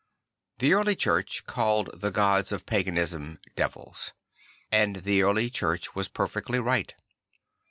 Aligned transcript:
The 0.57 0.73
Early 0.73 0.95
Church 0.95 1.45
called 1.45 1.91
the 2.01 2.09
gods 2.09 2.51
of 2.51 2.65
paganism 2.65 3.37
devils; 3.55 4.13
and 4.71 4.95
the 4.95 5.21
Early 5.21 5.51
Church 5.51 5.93
was 5.93 6.07
perfectly 6.07 6.57
right. 6.57 6.95